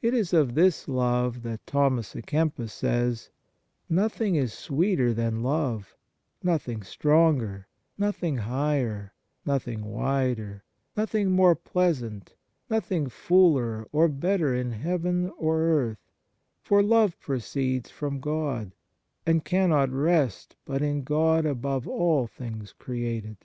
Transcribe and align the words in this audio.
It 0.00 0.12
is 0.12 0.32
of 0.32 0.56
this 0.56 0.88
love 0.88 1.42
that 1.44 1.64
Thomas 1.68 2.16
a 2.16 2.20
Kempis 2.22 2.72
says:" 2.72 3.30
Nothing 3.88 4.34
is 4.34 4.52
sweeter 4.52 5.14
than 5.14 5.40
love, 5.44 5.94
nothing 6.42 6.82
stronger, 6.82 7.68
nothing 7.96 8.38
higher, 8.38 9.14
nothing 9.46 9.84
wider, 9.84 10.64
nothing 10.96 11.30
more 11.30 11.54
pleasant, 11.54 12.34
nothing 12.68 13.08
fuller 13.08 13.86
or 13.92 14.08
better 14.08 14.52
in 14.52 14.72
heaven 14.72 15.30
or 15.38 15.60
earth; 15.62 16.10
for 16.60 16.82
love 16.82 17.16
proceeds 17.20 17.88
from 17.88 18.18
God, 18.18 18.72
and 19.24 19.44
cannot 19.44 19.90
rest 19.90 20.56
but 20.64 20.82
in 20.82 21.04
God 21.04 21.46
above 21.46 21.86
all 21.86 22.26
things 22.26 22.72
created. 22.72 23.36